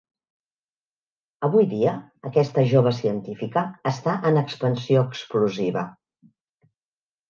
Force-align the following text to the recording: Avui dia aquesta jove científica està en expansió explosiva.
Avui 1.47 1.67
dia 1.75 1.93
aquesta 2.31 2.65
jove 2.73 2.95
científica 3.03 3.65
està 3.95 4.19
en 4.33 4.43
expansió 4.45 5.09
explosiva. 5.15 5.91